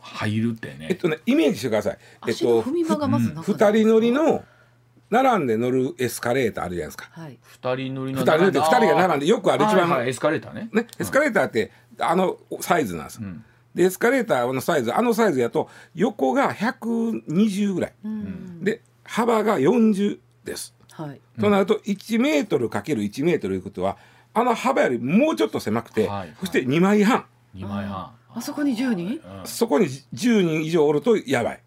[0.00, 0.88] 入るってね。
[0.90, 1.98] えっとねイメージしてください。
[2.28, 4.44] えっと2人乗りの
[5.10, 7.08] 並んで乗るエスカレーターあるじゃないですか。
[7.12, 10.68] はい、2人乗りの2人で2人が並んでよくある一番、はい、エスカレーターね。
[10.72, 13.20] ねエスカレーターってあのサイズなんです。
[13.20, 23.96] うんでエスカレーターのサイズあのサイズやと横が120ぐらい、うん、で幅が40です、はい、となると1メートルかける1メートルいうことは
[24.34, 27.24] あの幅よりもうちょっと狭くて、はい、そして2枚半。
[27.56, 28.12] 2枚半。
[28.34, 31.62] あそこに10人、うん、そこに10人以上おるとやばい。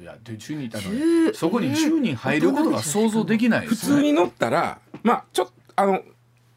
[0.00, 6.00] いや10人いたのそこに10人入ることが想像できない、ね、普通に乗ったらまあちょっとあの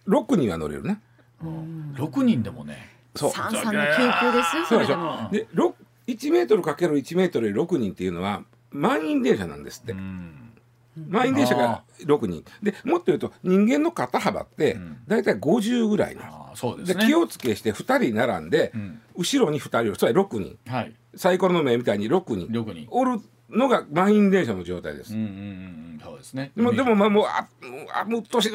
[0.07, 1.01] 6人は乗れるね、
[1.41, 3.31] うん、6人でもねそう。
[3.31, 3.77] 三三の救
[4.21, 5.29] 急ですよそれでも。
[5.31, 5.47] で
[6.07, 9.93] 1メートルかける1メートルで6人っていうのは満員電車なんですって。
[11.09, 12.43] 満員電車が6人。
[12.61, 14.77] でもっと言うと人間の肩幅って
[15.07, 22.87] 大体50ぐらいな、うん、で、ね、気をつけして2人並んで、うん、後ろに2人つまり6人、はい、サイコロの目みたいに6人 ,6 人。
[22.89, 25.13] おるのが満員電車の状態です。
[25.13, 26.51] うんうんうんそうですね。
[26.55, 27.47] でもでもまあもうあ
[27.93, 28.53] あもううっとしい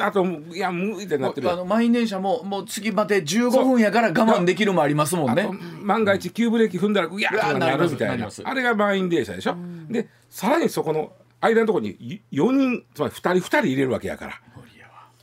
[0.57, 5.49] や無理ってなってるあの満員電車ももう次まで15分やから我慢できるもありますもんね。
[5.81, 9.55] 万が一急ブレーキ踏んだらうやーなるみたいなあれが満員電車でしょ。
[9.89, 14.41] でさらにそこの間のところに4人つまり2人2人入れるわけやから。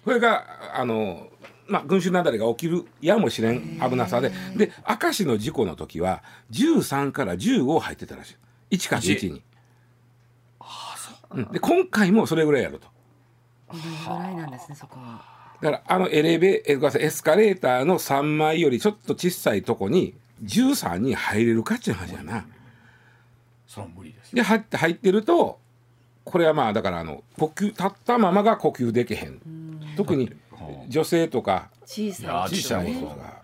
[0.04, 1.28] これがあの
[1.68, 8.36] まあ、群衆雪崩が起きるやもしれん危なさでで明石の事故の時は13から15入ってたらし
[8.70, 9.42] い1か1に。
[11.30, 12.88] うん、で今回もそれぐらいやると。
[13.72, 15.24] ぐらいなんですねそこは。
[15.60, 22.46] だからあのエレベえごめんなさいエスカレーターの3枚よりちょっと小さいとこに13人入れるかっちゅう話やな。
[23.66, 24.34] そ無理です。
[24.34, 25.58] で入って入ってると
[26.24, 29.40] これはまあだからあの呼吸立ったままが呼吸できへん。
[29.96, 30.32] 特に
[30.90, 32.56] 女性とか小さい。
[32.56, 33.00] 小さいが、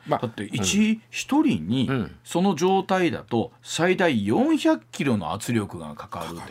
[0.07, 1.89] まあ、だって一一、人に
[2.25, 6.49] その状態だと最大400キロの圧力がかかるかか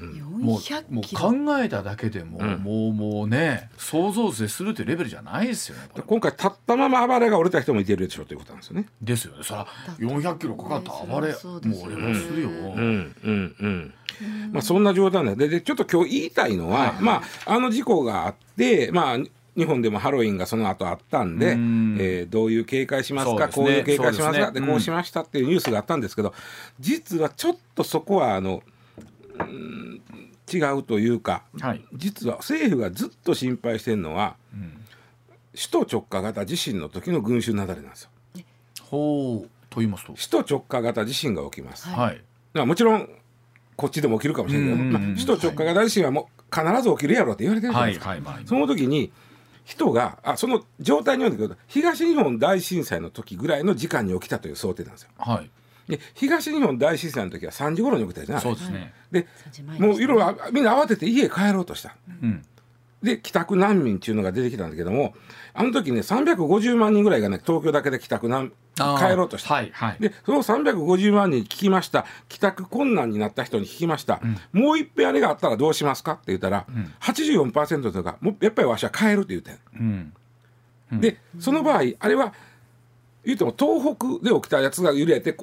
[0.00, 8.86] る、うん、もうもう考えただけでも、うん、もうもうね想像絶するってレベルじゃないですよね今回立ったまま暴れが折れた人もいてるでしょということなんですよね。
[9.00, 9.42] ですよね。
[9.42, 9.66] そら
[9.98, 13.94] 400キロかかった暴れ、もう折れますよ、うんうんうん。
[14.52, 19.18] まあ、そんな状態なんででちょっと今日言いたいのは、はい、まあ、あの事故があって、まあ、
[19.56, 21.96] 日本でもハロウィンがその後あったんで、ん。
[22.00, 26.34] えー、どういう警戒しますか、ね、こういう警戒しますかで、ね、こうしましたっていうニュースがあったんですけど、
[26.80, 28.62] 実はちょっとそこはあの、
[29.38, 30.00] うん
[30.52, 34.84] 違うというか、はい、実は政府がずっと心配してるのは、うん、
[35.54, 38.10] 首都直下型地震の時の群衆雪崩なんですよ。
[38.82, 40.12] ほうと言いますと？
[40.12, 41.88] 首都直下型地震が起きます。
[41.88, 42.20] はい、
[42.66, 43.08] もちろん
[43.74, 48.10] こっちでも起きるかもしれないけど、まあ、首都直下型地震はもう必ず起きるやろって言われてるじゃないですか。
[48.10, 49.12] はいはいはい、その時に
[49.64, 55.08] 人があその状態によるんだけど東日本大震災の時ぐらいの時間に起きたという想定なんですよ。
[55.18, 55.50] はい。
[55.88, 58.42] で東日本大震災の時は3時頃に起きたじゃない？
[58.42, 58.92] そうですね。
[59.10, 59.26] で
[59.78, 62.42] もういろいろみんな慌てて家帰ろうとした、うん、
[63.02, 65.14] で帰宅難民っていうのが出てきたんだけども
[65.52, 72.04] あの時ね350万人ぐらいがね東京だけで帰宅難帰ろうとした、はいはい、でその350万人に聞きました。
[72.28, 74.20] 帰宅困難になった人に聞きました、
[74.52, 76.12] うん、もう一遍あれがあったらどうしますか？
[76.12, 80.12] って言ったら、うん、84%とかもやっぱりわしは帰るって言うてん、うん。
[80.92, 82.34] うん、でその場合あれは
[83.24, 85.36] 言うても東北で起きたやつが揺れて、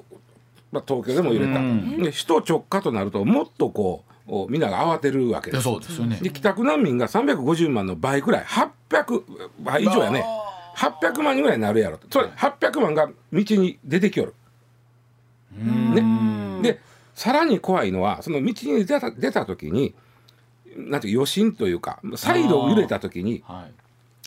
[0.72, 5.63] まあ、東京でも揺れた、うん、で首都直下となるともっとこうみんなが慌てるわけです。
[5.63, 6.20] そうですよね。
[6.22, 8.46] で帰宅難民が350万の倍くらい。
[8.46, 9.24] 800
[9.62, 10.24] 倍以上やね
[10.75, 11.99] 800万人ぐらいになるやろ。
[12.10, 14.36] それ800万が道に出てきよる。
[15.53, 16.79] ね、で
[17.13, 19.93] さらに怖いのはその道に出た出た時に
[20.77, 23.67] なんて余震というか再度揺れた時に、は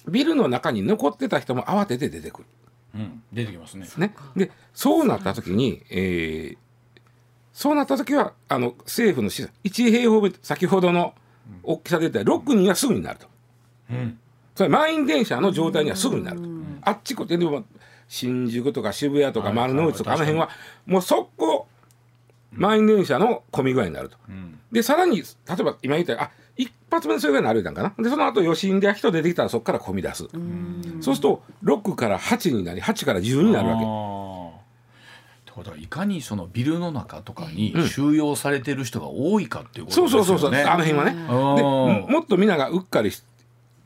[0.07, 2.47] い、ビルの中に残ってた人も慌てて出てくる。
[2.95, 3.89] うん、出てきますね。
[3.97, 4.15] ね。
[4.37, 6.57] でそうなった時に、えー、
[7.53, 11.15] そうなった時はあの政府の資産1平方メートル先ほどの
[11.63, 13.27] 大きさで言ったら6人はすぐになると。
[13.91, 14.19] うん
[14.55, 16.49] それ満員電車の状態にはすぐになると、
[16.83, 17.65] あっちこっちでも
[18.09, 20.51] 新宿とか渋谷とか丸の内とかあの辺は
[20.87, 21.67] もう速攻
[22.53, 24.17] 満員電車の混み具合になると、
[24.71, 25.25] でさらに例
[25.61, 27.95] えば今言ったあ一発目のそれぐらいになるたんかな。
[27.99, 30.29] でその後余震で人出てきたらそこから混み出す。
[31.01, 33.81] そうすると6から8になり8から10になるわけ。
[33.81, 40.25] ってことはいかにそのビルの中とかに収容されてる人が多いかっていうことですよね。
[40.27, 40.65] そうそうそうそう。
[40.65, 41.11] あの辺はね。
[41.13, 41.19] で
[42.13, 43.11] もっとみんながうっかり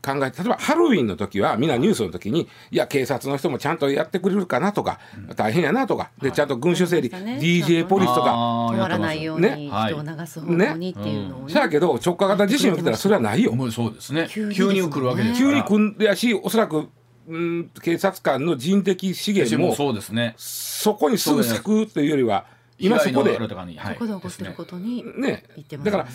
[0.01, 6.11] 考えて例えばハロウィンの時はみんなニュースの時にいや警察の人もちゃんとやってくれるかなとか、うん、大変やなとか。
[6.21, 8.31] でちゃんと群衆整理、はい、DJ ポリスとか。
[8.31, 11.55] 止まらないように、ね、人を流す方向にっていうのをね。
[11.55, 13.53] ね、やけど直下型地震起きたらそれはないよ。
[13.53, 14.29] もうそうですね。
[14.31, 16.89] 急に来るわけです急に来んでやしおそらく
[17.29, 20.35] うん警察官の人的資源もそうですね。
[20.39, 22.47] そこにすぐ咲くというよりは
[22.79, 25.45] 今そこで、はい、そこで起こってることにね。
[25.83, 26.07] だから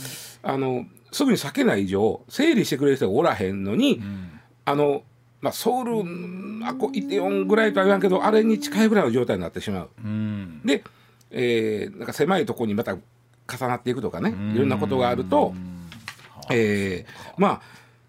[0.44, 4.40] あのすぐに避けない以上整理してくれる人がおらへんのに、うん。
[4.66, 5.04] あの、
[5.42, 9.90] まあ、ソウルあこイテオンぐらいとは言わんけどあれに近いぐらいの状態になってしまう。
[10.04, 10.84] うん、で、
[11.32, 15.54] えー、なんか狭いところにまた重なっていくとかねいろんなことがあると、
[16.50, 17.62] えー、まあ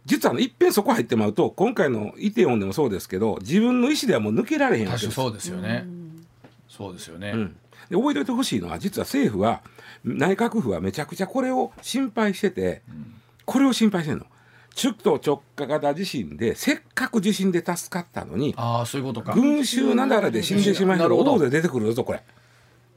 [0.07, 5.15] 実は、いっぺんそこ入ってまうと今回のイテオンでもそうですけど自分の意思ではもう抜けられへんわけです。
[5.15, 5.87] そうですよね。
[6.69, 7.57] そうですよね、うん、
[7.91, 9.63] で覚えておいてほしいのは実は政府は
[10.05, 12.83] 内閣府はめちゃくちゃこれを心配してて、
[13.45, 14.27] これを心配してるの。
[14.77, 19.33] 首都直下型地震でせっかく地震で助かったのにあそういうことか。
[19.33, 22.23] 群衆なだらで死んでしまう人が大勢出てくるぞこれ。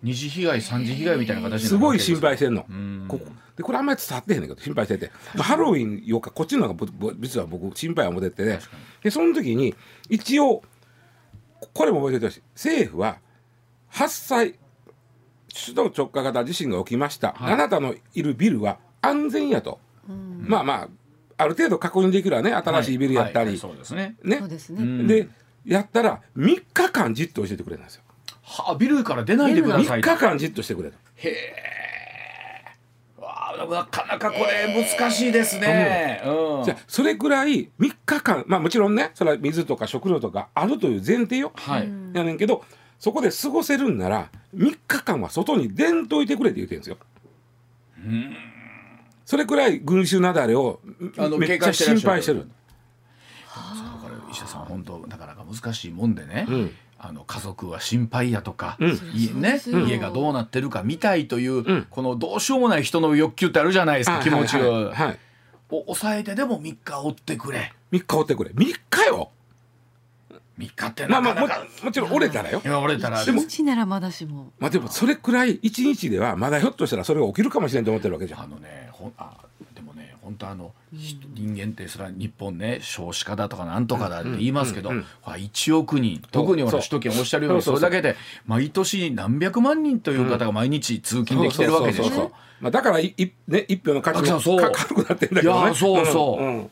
[0.04, 2.65] 二次被害三次被害みたいな形すごい心配してんの。
[3.08, 3.26] ここ。
[3.56, 8.60] でこれあんまり伝わってへんねんけど心配してて、まあ、ハロウィン8日こっちの方が実は僕心配は持ってってね
[9.02, 9.76] でその時に
[10.10, 10.63] 一応
[11.73, 12.41] これも覚えておいてほしい。
[12.54, 13.17] 政府は
[13.89, 14.56] 発災
[15.65, 20.88] 首都直下型地震が起きました、はい、あなたのいるビルは安全やと、まあまあ
[21.39, 22.52] ある程度確認できるわね。
[22.52, 24.15] 新しいビルやったり、そうですね。
[24.24, 24.41] ね。
[25.06, 25.28] で
[25.65, 28.04] やったら3日間じっと教えてくれるんですよ。
[28.48, 31.67] はあビルから出ないでください3日間じっとしてくれるへえ
[33.70, 42.63] なかなかこれ難しいですね、うん、じゃそれぐらい3日間まあもちろんねそれは水とか食料とかあるという前提よ、はい、やねんけど
[43.00, 46.98] そこで過ごせるんなら3日間は外に出んといてくれって言ってるんですよ。
[47.98, 48.36] うん。
[49.26, 50.80] それくらい群衆雪崩を
[51.38, 52.48] めっちゃ心配してる。
[53.46, 65.20] はあ、医者さん本当なかなか難しいもんでね、うん、あの家族は心配やとか、うん、家ね、家がどうなってるか見たいという、うん、このどうしようもない人の欲求ってあるじゃないですか、気持ちを、はいはい、
[65.72, 65.82] を。
[65.88, 67.74] 抑えてでも3日追ってくれ。
[67.92, 68.52] 3日追ってくれ。
[68.52, 69.32] 3日よ
[70.58, 71.48] 3日ってまあまあも
[71.84, 72.62] もちろん折れたらよ。
[72.65, 74.52] 折れたらでも1ならまだしも。
[74.60, 78.41] まあでもそれくらい1日ではまだひょっとしたらそれが起きるかもしれんと思ってるわけじゃん。
[78.41, 79.38] あのねほあ
[79.76, 84.98] でもね本当あの、うん、人間ってそれは日本ね少子化だとかなんとかだって言いますけど、うん。
[84.98, 88.15] うん、1億人特に首都圏おっしゃるようにそれだけで
[88.46, 92.32] 毎年何百万人という方が毎日通勤できてるわけでしょ。
[92.62, 95.65] まあだからいいね一票の価値が軽くなってんだけどね。
[95.65, 96.70] いやそうそう。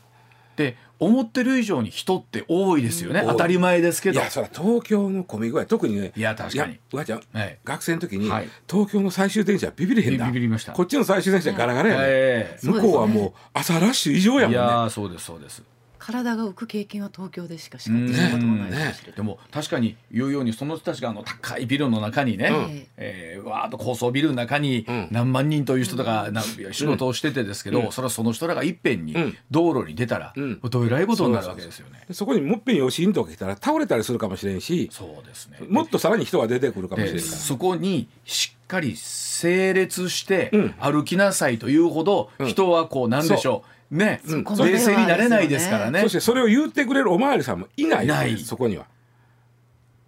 [0.56, 4.20] で思ってる以上に人って多いですよね、当たり前ですけど。
[4.20, 6.12] いやそれ東京の混み具合特にね。
[6.16, 6.78] いや確かに。
[6.92, 10.72] うわちゃん、はい、学生の時に、はい、東京の最終電車ビビりへんだビビりました。
[10.72, 14.56] こっちの最終電車ガラガラやね、えー、向こうはもう朝ラッシュ以上やもんね。
[14.56, 15.62] いやそうですそうです
[16.06, 18.70] 体が浮く経験は東京でしかしかしたこともない。
[18.70, 29.06] ね、でも確かに言うようにその人たちがあの高いビルの中にね、うん、えー、わーっと高層ビルの中に何万人という人とか、うん、仕事をしててですけど、うん、それはその人らがいっぺん。
[29.06, 29.14] に
[29.50, 32.04] 道路に出たら、うん、どえらいことになるわけですよね。
[32.12, 35.58] そこにもっぺん余震とか来たら倒れたりするかもしれんしそうですね。
[35.68, 46.00] もっとさらに人が出てくるかもしれないそこにしっかり整列して歩きなさいというほど人はこうなんでしょう、ね、うん、冷静になれないですからね。
[46.02, 48.06] そしてそれを言ってくれるお巡りさんもいない。
[48.06, 48.38] ない。
[48.38, 48.86] そこには。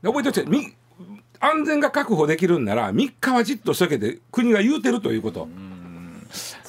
[0.02, 0.74] 覚えておいてみ
[1.40, 5.67] 安全が確保できるんなら3日はじっとしとけて国が言うてるということ、うん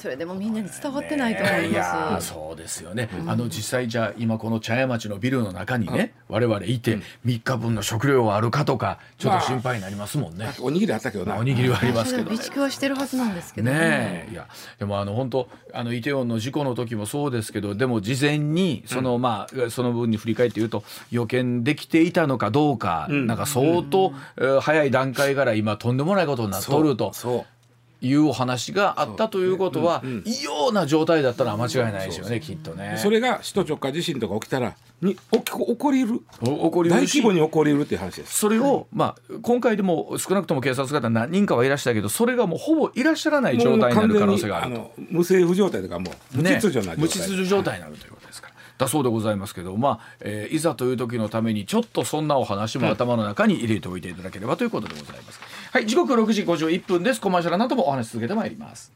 [0.00, 2.28] それでもみんなに伝わってないと思います。
[2.28, 3.10] そうですよね。
[3.20, 10.46] うん、あの実際じゃあ今この茶屋町のビルの中にね、うん、我々いて3日分の食料はあるかとかちょっと心配になりますもんね。
[10.46, 11.36] まあ、おにぎりあったけどな。
[11.36, 12.34] おにぎりはありますけど、ね。
[12.34, 13.78] 備蓄はしてるはずなんですけどね。
[13.78, 27.12] ねいやでもあの本当あのイテウォンの事故の時もそうですけど、でも事前にその、うん、まあその分に振り返って言うと予見できていたのかどうか、なんか相当、うん、早い段階から今とんでもないことになっとると。
[27.12, 27.59] そう
[28.00, 32.96] いうお話があったということは、異様な状態だったら間違いないですよねきっとね。
[32.98, 36.20] それが首都直下地震とか起きたらに起こりる。
[36.42, 38.38] 起こり大規模に起こりるっていう話です。
[38.38, 44.92] それを、まあ、今回でも少なくとも警察方何人かはいらっしゃるけどそれがもうほぼいらっしゃらない状態になる可能性があると。
[45.10, 48.59] 無政府状態とかもう無秩序な状態、ね、無秩序状態になるということですから。
[48.80, 55.40] だそうでございますけど、まあえー、いざという時のためにちょっとそんなお話も頭の中に入れておいていただければということでございます。
[55.70, 58.92] はい時刻6時51分ですコマーシャルなどもお話し続けてまいります。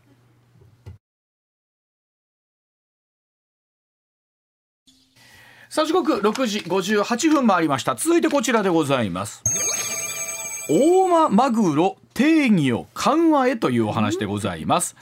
[5.68, 9.42] さあ時刻6時58分回りました続いてこちらでございます
[10.70, 14.94] 大間マグロ定義を緩和へというお話でございます、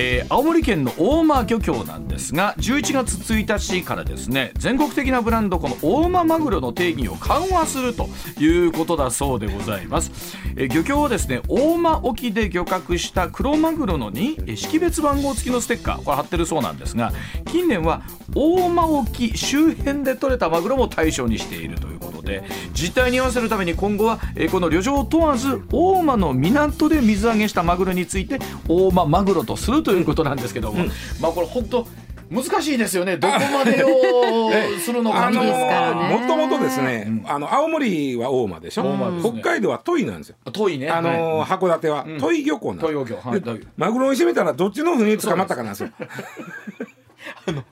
[0.00, 8.08] えー、青森県の大間漁協なんですが11月1日からですね全国的なブランドこの大間マグロの定義を緩和すると
[8.38, 17.12] いうことだそうでございます、えー、漁協はですね大間沖で漁獲した黒マグロのに識別番号付きのステッカーこれ貼ってるそうなんですが
[17.46, 18.02] 近年は
[18.36, 31.86] 大間沖周辺で取れたマグロも対象にしているということで実態に合わせるために今後は、えー、この旅情を問わず大間の港で水揚げしたマグロについて大間マグロとするということなんですけども、うん、まあこれ本当
[32.30, 33.16] 難しいですよね。
[33.18, 38.82] どこまでをするのか、あのもともとですね、あの青森は大間でしょ？
[38.84, 40.36] ね、北海道は戸井なんですよ。
[40.52, 40.90] 戸井ね。
[40.90, 42.86] あの、函館は戸井漁港なん
[43.40, 43.66] です。
[43.78, 45.88] マグロにしてみたらどっちの船に捕まったかなんですよ。
[47.46, 47.64] あの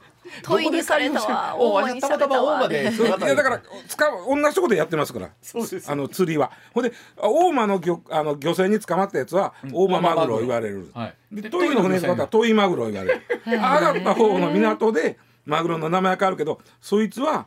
[0.42, 1.56] 問いにされたわ。
[1.58, 5.30] 大間にたまたま大間でいやだから使う同じとこでやってますから。
[5.42, 5.90] そうです。
[5.90, 6.50] あの釣りは。
[6.72, 13.22] ほんで大間の漁あの漁船に捕まったやつは大間マグロ言われる、はい、でトイの船の方はトイマグロ言われる。
[13.46, 17.46] 上がった方の港でマグロの名前は変わるけどそいつは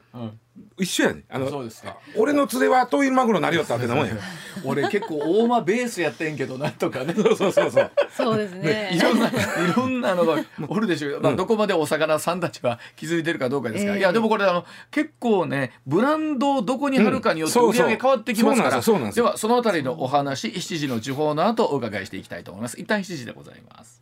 [0.77, 1.23] 一緒やね。
[1.29, 4.15] あのそうですね俺の連れは遠いマグロなりよったってなもんや。
[4.63, 7.13] 俺結構大間ベースやってんけどなんとかね。
[7.17, 7.91] そうそうそうそう。
[8.15, 8.91] そうですね。
[8.93, 9.31] いろんな い
[9.75, 13.99] ろんなのがおるでしょう、まあ、どこまでお魚さんたちは気づいてるかどうかですが、ええ。
[13.99, 22.79] いやでもこれあの結構ねブランドをどこに貼るかによって売り上げ変わってきますから、そうなんではそのあたりのお話7時の地方の後お伺いしていきたいと思います。
[22.79, 24.01] 一旦7時でございます。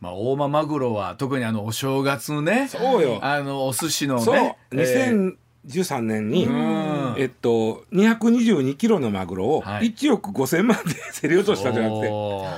[0.00, 2.68] まあ、大間マグロは特にあのお正月ね。
[2.68, 3.18] そうよ。
[3.20, 4.34] あのお寿司のそう。
[4.34, 5.34] ねえー
[5.68, 7.14] 2013年に、ん。
[7.18, 9.92] えっと222キロのマグロをはい。
[9.92, 12.48] 1億5000万で競り落としたじゃなくて、おー。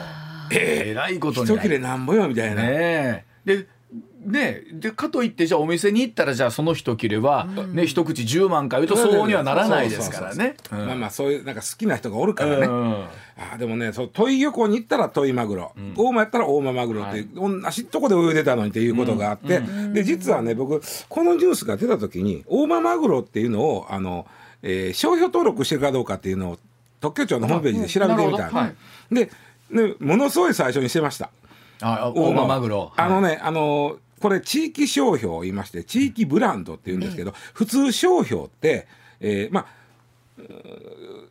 [0.53, 0.95] ええ。
[0.95, 3.25] らいこと一切れなんぼよみたいな、ねえ。
[3.45, 3.67] で
[4.21, 10.57] ねでかといってじゃあお店に行ったらじゃあその一切れは、ね一口10万かいうとそうにはならないですからね。
[10.71, 10.87] うん。
[10.87, 19.61] まあまあそういうなんか好きな人がおるからね、うんあーでもねそう戸井漁港に行ったら戸井マグロ、大間やったら大間マグロって、はい同じとこで泳いでたのにっていうことがあって、
[19.93, 24.27] で実はね僕このニュースが出た時に大間マグロっていうのをあの、
[24.63, 26.59] えー商標登録してるかどうかっていうのを
[27.01, 29.15] 特許庁のホームページで調べてみたはい。
[29.15, 29.31] で
[29.71, 31.31] ねものすごい最初にしてました。
[31.83, 32.93] あ大間マグロ。
[32.97, 38.87] あのね、あのこれ地域商標と言いまして地域ブランドって言うんですけど、普通商標って、
[39.21, 39.81] えーまあ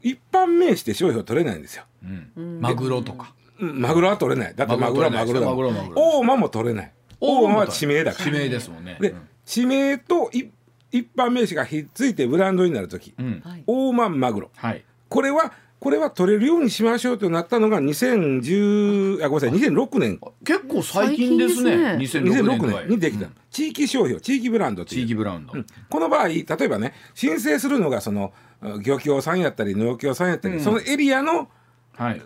[0.01, 1.83] 一般名詞で商標取れないんですよ。
[2.03, 3.33] うんマグロとか。
[3.59, 4.55] うんマグロは取れない。
[4.55, 5.57] だってマグロはマグロだもん。
[5.57, 6.91] マグロはマグロ大間も取れない。
[7.19, 8.25] 大間は地名だから。
[8.25, 8.97] 地名ですもんね。
[8.99, 9.15] で、
[9.45, 10.45] 地名とい
[10.91, 14.51] 一般名詞がひっついてブランドになるとき、うん、はい大間マグロ。
[14.55, 14.83] はい。
[15.07, 20.19] これはこれは取れるようにしましょうとなったのが2010あごめんなさい2006年。
[20.43, 21.77] 結構最近ですね。
[22.07, 23.35] 最2006 2006年年にできた、うん。
[23.49, 25.53] 地域商標地域ブランド地域ブランド。
[25.53, 25.65] うん。
[25.89, 30.63] この場合例えばね申請するのがそのうん漁協さんやったり農協さんやったり、うん。
[30.63, 31.49] そのエリアの
[31.93, 32.21] はい。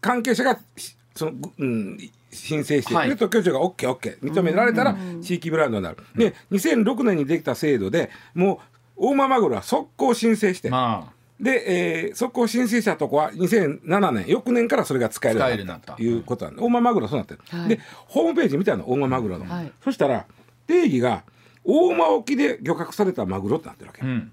[0.00, 1.98] 関係者がしその、ぐうん、
[2.30, 3.08] 申請して、はい。
[3.08, 8.60] で特許庁が OKOK 認められたら地域ブランドになる、で2006年にできた制度でも
[8.96, 20.26] う大間マグロは速攻申請して、まで、えー、速攻申請したとこは2007年翌年からそれが使えるようになったということなんで大間マグロそうなってる、はいでホームページ見たの大間マグロの、はいそしたら
[20.66, 21.22] 定義が
[21.64, 24.06] 大間沖で漁獲されたマグロってなってるわけ、あ。
[24.06, 24.32] うん。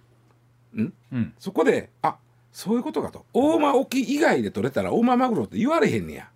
[0.76, 0.93] うん？
[1.14, 1.34] うん。
[1.38, 2.16] そこであ
[2.51, 6.30] そういうことかと大間沖以外で取れたら大間マグロって言われへんねや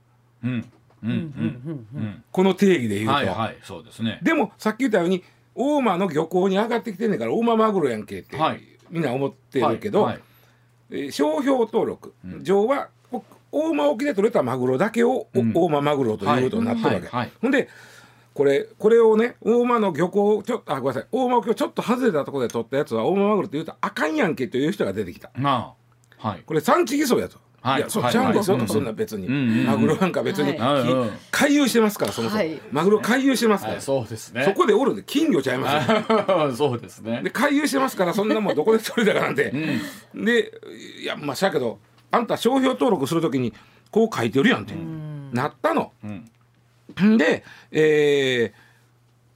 [0.43, 0.71] うん。
[1.03, 1.09] うん。
[1.11, 1.87] うん。
[1.95, 2.23] うん。
[2.31, 4.19] この定義で言うと、はいはいそうですね。
[4.21, 5.23] でもさっき言ったように
[5.55, 10.23] 大間の漁港に上がってきてんねんから大間マグロやんけって、はいみんな思ってるけど、はいはい
[10.91, 12.13] えー商標登録。
[12.41, 17.69] 上は、お大間沖で取れたマグロだけを、大間マグロということになってるわけ、はいほんで
[18.35, 21.07] これこれをね大間の漁港ちょあごめんなさい。
[21.11, 25.31] 大間沖をちょっと外れたところで取ったやつは大間マグロって言うとあかんやんけという人が出てきた。
[26.17, 26.43] はい。
[26.45, 27.37] これ産地偽装やと。
[27.61, 29.65] はいいやそうはいちゃうんですよ、はいそんな別に、うんうんうん。
[29.65, 30.57] マグロなんか別に、
[31.31, 32.61] 回遊してますからそもそも、はい。
[32.71, 33.81] マグロ回遊してますから、はい。
[33.81, 34.43] そうですね。
[34.45, 36.51] そこでおるんで金魚ちゃいますよ。
[36.55, 37.21] そうですね。
[37.23, 37.29] で。
[37.29, 39.53] 回遊してますからそんなもんどこで取れたかなんて、
[40.13, 40.51] で
[41.01, 41.79] いやまあしゃけど
[42.11, 43.53] あんた商標登録するときに
[43.91, 44.73] こう書いてるやんって、
[45.33, 45.91] なったの。
[46.03, 46.07] う
[47.05, 47.17] ん。
[47.17, 48.69] で、えー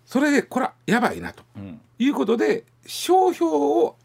[0.06, 1.44] それでこれはやばいなと。
[1.58, 1.82] うん。
[1.98, 3.96] いうことで商標を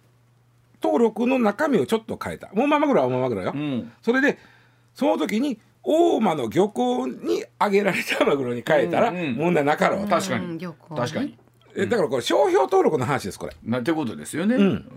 [0.82, 3.92] 登録の中身をちょっと変えたもうママグロは大マグロよ、うん。
[4.02, 4.38] それで
[4.94, 11.38] その時に大間の漁港に揚げられたマグロに変えたらうんうん問題なかろうと、確かに確かに。
[11.76, 13.54] えだからこれ商標登録の話ですこれ。
[13.62, 14.56] なってことですよね。
[14.56, 14.90] うん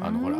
[0.00, 0.38] あのほら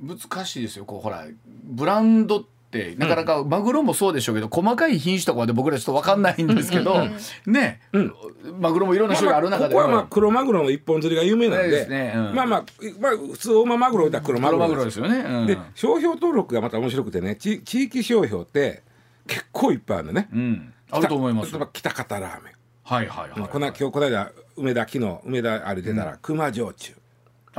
[0.00, 0.84] 難しいですよ。
[0.84, 1.26] こうほら
[1.64, 2.57] ブランドって
[2.98, 7.02] なかなかマグロもそうでしょうけど、細かい品種とかまで僕らちょっとわかんないんですけど、
[7.46, 8.14] ね、うん。
[8.60, 11.70] マグロもいろんな種類ある中でここはまあ黒マグロの一本釣りが有名なんで。
[11.70, 12.12] ですね。
[12.14, 12.34] うん。
[12.34, 12.64] まあまあ、
[13.00, 14.94] まあ、普通大間マグロだ黒マグロです。
[14.94, 15.18] すよね。
[15.18, 15.46] うん。
[15.46, 18.82] で商標登録がまた面白くてね地地域商標って
[19.26, 21.60] 結構いっぱいあるのね、うん、あると思います例え。
[21.60, 23.48] ば北方ラーメン、はいはいはい、はい。
[23.48, 26.97] この今日この間梅田昨日梅田あれ出たら、熊焼酎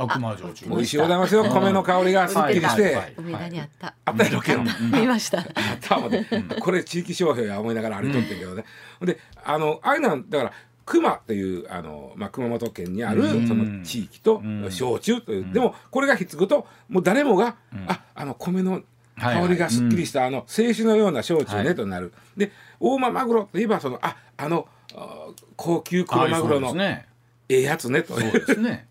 [0.02, 0.68] 悪魔焼酎。
[0.68, 1.44] 美味しいございますよ。
[1.44, 3.94] 米の香りがすっきりして、梅田にあった。
[4.04, 5.38] あったやろけど、見ました。
[5.38, 5.46] あっ
[5.80, 6.24] たわで、
[6.60, 8.64] これ地域商標や思いながら歩いとってんけどね、
[9.02, 10.52] であのああいうのはだから
[10.90, 13.46] 熊っていうあの、まあ、熊本県にあるうん。
[13.46, 14.70] その地域とん。
[14.70, 18.82] 焼酎という、でもこれがひっつくともう誰もが、ああの米の
[19.16, 22.12] 香りがすっきりした、あの清酒のような焼酎ね、はいとなる。
[22.36, 26.74] で大間マグロといえばそのああのあ高級黒マグロの。
[26.82, 27.04] え
[27.48, 28.18] えやつねと。
[28.18, 28.86] そうですね。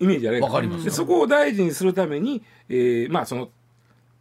[0.00, 0.06] うん。
[0.06, 3.48] イメージあれわかりますよでそこを大事にするために、えーまあその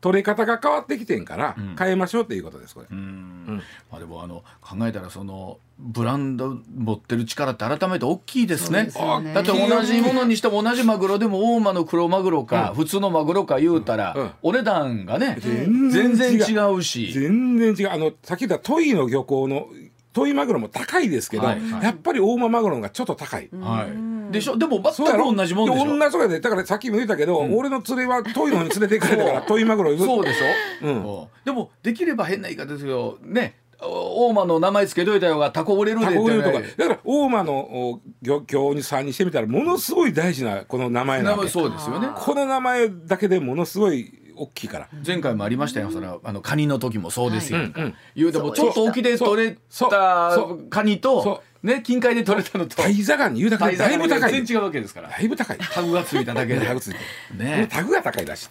[0.01, 2.87] 取れ方が変わってきてんから、ん変えましょうっていうことですこれ。
[2.89, 3.61] うん
[3.91, 8.79] まあでもあの考えたらそのブランド持ってる力って改めて大きいですね。
[8.79, 17.11] そうですよねだって同じものにしても同じマグロでも大間の黒マグロか、普通のマグロか言うたら、うんお値段がね、全然全然違うし。
[17.11, 19.67] 全然違うあのさっき言った戸井の漁港の
[20.13, 23.49] 戸井マグロも高いですけど、はいはいやっぱり大間マグロの方がちょっと高い。
[23.59, 24.18] はい。
[24.31, 24.57] でしょ？
[24.57, 25.97] でも全く同じもんでしょ？
[25.97, 26.39] 同じで。
[26.39, 33.17] だからさっきも言ったけど、俺の連れは戸井のに連れて行かれたから戸井マグロそうでしょ、うん、でもできれば変な言い方ですよ。
[33.21, 33.57] ね。
[33.81, 36.61] 大間の名前つけといたよがタコ売れるでとか。
[36.77, 41.49] だから大間の漁協にさんにしてみたらものすごい大事なこの名前なわけ。
[41.49, 42.09] そうですよね。
[42.13, 44.89] この名前だけでものすごい大きいから。
[45.05, 45.91] 前回もありましたよ。
[45.91, 47.73] そのあのカニの時もそうですよ、はい、
[48.15, 49.57] 言うてもちょっと沖で取れ
[49.89, 50.37] た
[50.69, 52.75] カニとね近海で取れたのと。
[52.75, 54.31] タイザガニ言うだけでだいぶ高い。
[54.31, 55.09] 全然違うわけですから。
[55.09, 55.57] だいぶ高い。
[55.57, 56.65] タグがついただけで。
[56.65, 56.97] タグついて
[57.37, 57.67] ね。
[57.69, 58.49] タグが高いらしい。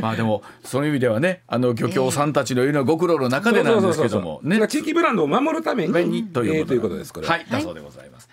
[0.00, 4.66] まあでもそういう意味ではねあの漁協さんたちのいうのはご苦労の中でなんですけどもね。
[4.68, 6.24] 地域ブランドを守るために。
[6.28, 7.04] ということで。
[7.04, 8.28] すこれはいだそうでございます